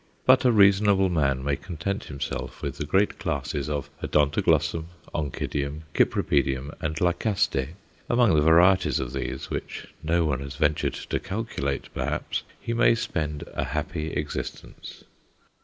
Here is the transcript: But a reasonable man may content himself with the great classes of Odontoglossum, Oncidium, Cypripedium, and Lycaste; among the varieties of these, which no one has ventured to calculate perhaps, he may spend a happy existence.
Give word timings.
But 0.25 0.45
a 0.45 0.51
reasonable 0.51 1.09
man 1.09 1.43
may 1.43 1.55
content 1.55 2.05
himself 2.05 2.63
with 2.63 2.77
the 2.79 2.87
great 2.87 3.19
classes 3.19 3.69
of 3.69 3.91
Odontoglossum, 4.01 4.85
Oncidium, 5.13 5.83
Cypripedium, 5.93 6.73
and 6.81 6.99
Lycaste; 6.99 7.75
among 8.09 8.33
the 8.33 8.41
varieties 8.41 8.99
of 8.99 9.13
these, 9.13 9.51
which 9.51 9.85
no 10.01 10.25
one 10.25 10.39
has 10.39 10.55
ventured 10.55 10.93
to 10.95 11.19
calculate 11.19 11.93
perhaps, 11.93 12.41
he 12.59 12.73
may 12.73 12.95
spend 12.95 13.43
a 13.53 13.63
happy 13.63 14.11
existence. 14.13 15.03